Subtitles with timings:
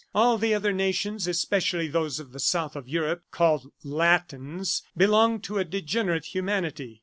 [0.15, 5.59] All the other nations, especially those of the south of Europe called "latins," belonged to
[5.59, 6.99] a degenerate humanity.